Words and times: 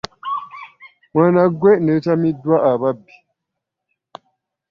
mwana 1.13 1.41
ggwe 1.51 1.71
nneetamiddwa 1.77 2.57
ababbi! 2.71 3.15